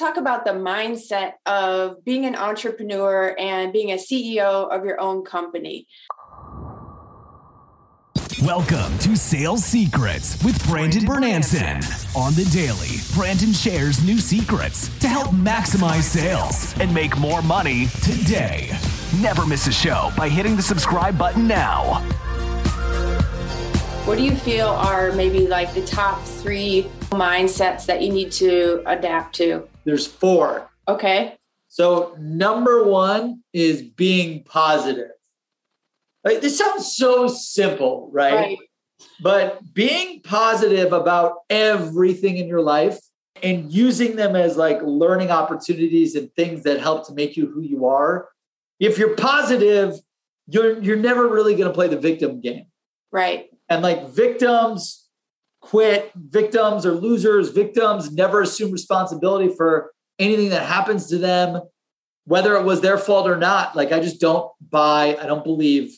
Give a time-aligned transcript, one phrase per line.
[0.00, 5.22] talk about the mindset of being an entrepreneur and being a CEO of your own
[5.22, 5.86] company.
[8.42, 11.84] Welcome to Sales Secrets with Brandon Bornancin.
[12.16, 17.88] On the daily, Brandon shares new secrets to help maximize sales and make more money
[18.02, 18.70] today.
[19.20, 22.00] Never miss a show by hitting the subscribe button now.
[24.06, 28.82] What do you feel are maybe like the top three mindsets that you need to
[28.86, 29.68] adapt to?
[29.90, 30.70] There's four.
[30.86, 31.36] Okay.
[31.66, 35.10] So, number one is being positive.
[36.22, 38.34] Like, this sounds so simple, right?
[38.34, 38.58] right?
[39.20, 43.00] But being positive about everything in your life
[43.42, 47.60] and using them as like learning opportunities and things that help to make you who
[47.60, 48.28] you are.
[48.78, 49.94] If you're positive,
[50.46, 52.66] you're you're never really going to play the victim game.
[53.10, 53.50] Right.
[53.68, 55.08] And like victims
[55.60, 61.60] quit, victims or losers, victims never assume responsibility for anything that happens to them,
[62.24, 63.76] whether it was their fault or not.
[63.76, 65.96] Like I just don't buy, I don't believe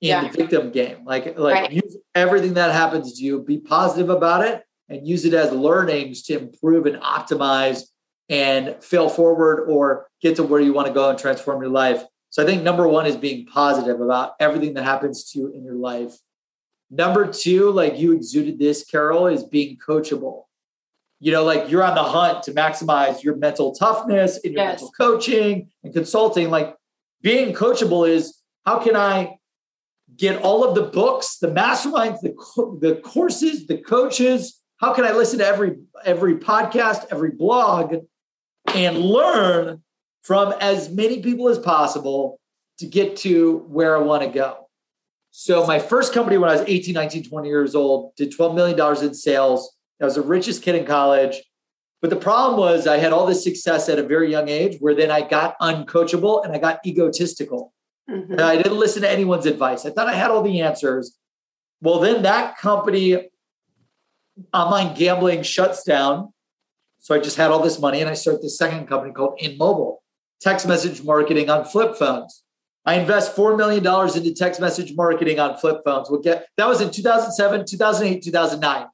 [0.00, 0.28] in yeah.
[0.28, 1.04] the victim game.
[1.04, 1.72] Like like right.
[1.72, 6.22] use everything that happens to you, be positive about it and use it as learnings
[6.24, 7.84] to improve and optimize
[8.28, 12.02] and fail forward or get to where you want to go and transform your life.
[12.30, 15.64] So I think number 1 is being positive about everything that happens to you in
[15.64, 16.16] your life
[16.94, 20.42] Number two, like you exuded this, Carol, is being coachable.
[21.20, 24.72] You know, like you're on the hunt to maximize your mental toughness in your yes.
[24.72, 26.50] mental coaching and consulting.
[26.50, 26.76] Like
[27.22, 29.36] being coachable is how can I
[30.14, 32.34] get all of the books, the masterminds, the,
[32.86, 34.60] the courses, the coaches?
[34.76, 37.94] How can I listen to every every podcast, every blog,
[38.74, 39.82] and learn
[40.24, 42.38] from as many people as possible
[42.80, 44.61] to get to where I want to go?
[45.34, 49.04] So my first company when I was 18, 19, 20 years old did $12 million
[49.04, 49.74] in sales.
[50.00, 51.42] I was the richest kid in college.
[52.02, 54.94] But the problem was I had all this success at a very young age where
[54.94, 57.72] then I got uncoachable and I got egotistical.
[58.10, 58.40] Mm-hmm.
[58.40, 59.86] I didn't listen to anyone's advice.
[59.86, 61.16] I thought I had all the answers.
[61.80, 63.30] Well, then that company,
[64.52, 66.34] online gambling, shuts down.
[66.98, 69.96] So I just had all this money and I started this second company called InMobile,
[70.42, 72.42] text message marketing on flip phones.
[72.84, 76.10] I invest $4 million into text message marketing on flip phones.
[76.10, 78.86] We'll get that was in 2007, 2008, 2009.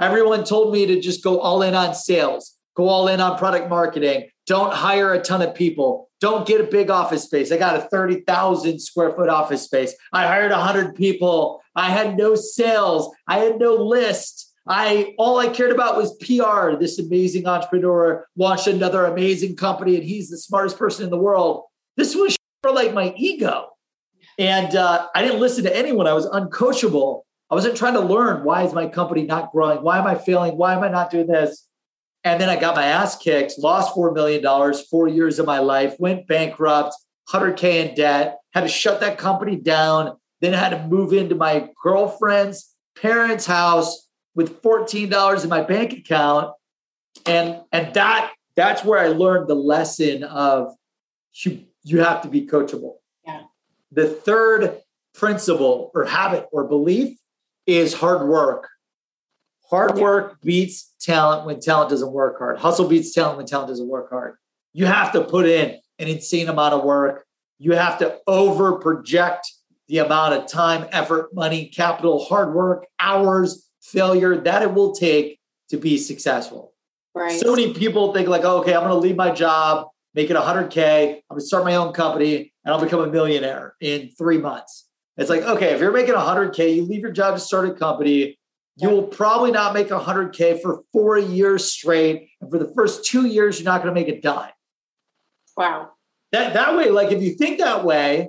[0.00, 3.68] Everyone told me to just go all in on sales, go all in on product
[3.68, 4.28] marketing.
[4.46, 6.08] Don't hire a ton of people.
[6.20, 7.52] Don't get a big office space.
[7.52, 9.94] I got a 30,000 square foot office space.
[10.12, 11.60] I hired 100 people.
[11.74, 13.14] I had no sales.
[13.26, 14.54] I had no list.
[14.66, 16.78] I all I cared about was PR.
[16.78, 21.64] This amazing entrepreneur launched another amazing company and he's the smartest person in the world.
[21.96, 23.68] This was for like my ego.
[24.38, 26.06] And uh, I didn't listen to anyone.
[26.06, 27.22] I was uncoachable.
[27.50, 29.82] I wasn't trying to learn why is my company not growing?
[29.82, 30.56] Why am I failing?
[30.56, 31.66] Why am I not doing this?
[32.24, 35.94] And then I got my ass kicked, lost $4 million, four years of my life,
[35.98, 36.94] went bankrupt,
[37.30, 40.16] 100K in debt, had to shut that company down.
[40.40, 46.52] Then had to move into my girlfriend's parents' house with $14 in my bank account.
[47.26, 50.74] And, and that that's where I learned the lesson of
[51.88, 52.96] you have to be coachable.
[53.24, 53.42] Yeah.
[53.92, 54.78] The third
[55.14, 57.18] principle or habit or belief
[57.66, 58.68] is hard work.
[59.70, 60.02] Hard yeah.
[60.02, 62.58] work beats talent when talent doesn't work hard.
[62.58, 64.36] Hustle beats talent when talent doesn't work hard.
[64.72, 67.26] You have to put in an insane amount of work.
[67.58, 69.50] You have to over project
[69.88, 75.40] the amount of time, effort, money, capital, hard work, hours, failure that it will take
[75.70, 76.74] to be successful.
[77.14, 77.40] Right.
[77.40, 80.36] So many people think like, oh, okay, I'm going to leave my job make it
[80.36, 81.08] 100K.
[81.08, 84.88] I'm going to start my own company and I'll become a millionaire in three months.
[85.16, 88.38] It's like, okay, if you're making 100K, you leave your job to start a company,
[88.76, 92.28] you will probably not make 100K for four years straight.
[92.40, 94.52] And for the first two years, you're not going to make a dime.
[95.56, 95.90] Wow.
[96.30, 98.28] That, that way, like if you think that way,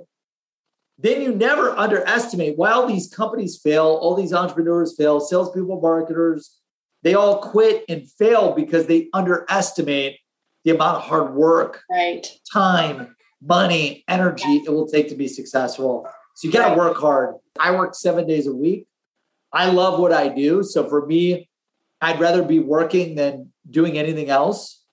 [0.98, 6.58] then you never underestimate while these companies fail, all these entrepreneurs fail, salespeople, marketers,
[7.02, 10.18] they all quit and fail because they underestimate
[10.64, 12.26] the amount of hard work, right.
[12.52, 16.06] time, money, energy it will take to be successful.
[16.34, 17.36] So you got to work hard.
[17.58, 18.86] I work seven days a week.
[19.52, 20.62] I love what I do.
[20.62, 21.48] So for me,
[22.00, 24.84] I'd rather be working than doing anything else.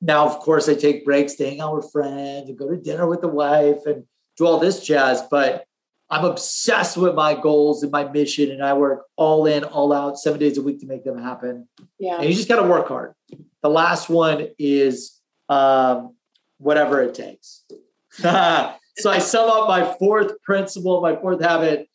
[0.00, 3.22] Now, of course, I take breaks, staying out with friends, and go to dinner with
[3.22, 4.04] the wife and
[4.36, 5.22] do all this jazz.
[5.30, 5.66] But
[6.08, 10.18] I'm obsessed with my goals and my mission, and I work all in, all out,
[10.18, 11.68] seven days a week to make them happen.
[11.98, 12.16] Yeah.
[12.16, 13.14] And you just got to work hard.
[13.62, 16.14] The last one is um,
[16.58, 17.64] whatever it takes.
[18.20, 21.88] so I sum up my fourth principle, my fourth habit,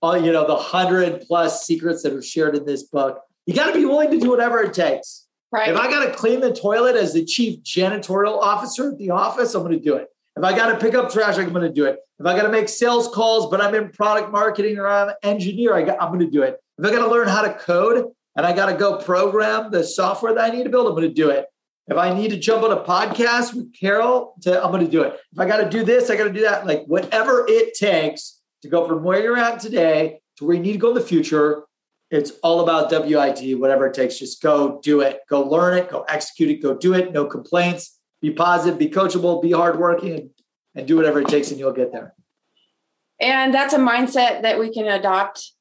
[0.00, 3.20] all you know, the hundred plus secrets that are shared in this book.
[3.46, 5.26] You got to be willing to do whatever it takes.
[5.50, 5.68] Right.
[5.68, 9.54] If I got to clean the toilet as the chief janitorial officer at the office,
[9.54, 10.08] I'm going to do it.
[10.38, 11.98] If I got to pick up trash, I'm going to do it.
[12.20, 15.14] If I got to make sales calls, but I'm in product marketing or I'm an
[15.24, 16.58] engineer, I I'm going to do it.
[16.78, 18.06] If I got to learn how to code
[18.36, 21.08] and I got to go program the software that I need to build, I'm going
[21.08, 21.46] to do it.
[21.88, 25.02] If I need to jump on a podcast with Carol, to, I'm going to do
[25.02, 25.18] it.
[25.32, 26.66] If I got to do this, I got to do that.
[26.66, 30.74] Like whatever it takes to go from where you're at today to where you need
[30.74, 31.64] to go in the future,
[32.12, 34.20] it's all about WIT, whatever it takes.
[34.20, 35.18] Just go do it.
[35.28, 35.90] Go learn it.
[35.90, 36.62] Go execute it.
[36.62, 37.12] Go do it.
[37.12, 37.97] No complaints.
[38.20, 38.78] Be positive.
[38.78, 39.42] Be coachable.
[39.42, 40.30] Be hardworking, and,
[40.74, 42.14] and do whatever it takes, and you'll get there.
[43.20, 45.52] And that's a mindset that we can adopt,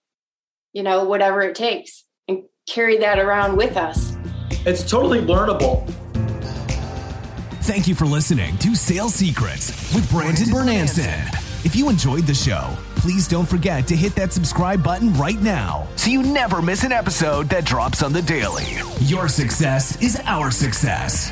[0.73, 4.15] you know, whatever it takes and carry that around with us.
[4.65, 5.87] It's totally learnable.
[7.63, 11.65] Thank you for listening to Sales Secrets with Brandon Bornancin.
[11.65, 15.87] If you enjoyed the show, please don't forget to hit that subscribe button right now
[15.95, 18.65] so you never miss an episode that drops on the daily.
[19.01, 21.31] Your success is our success.